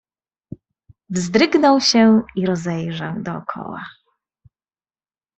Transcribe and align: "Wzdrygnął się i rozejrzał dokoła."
"Wzdrygnął 1.09 1.81
się 1.81 2.23
i 2.35 2.45
rozejrzał 2.45 3.21
dokoła." 3.23 3.83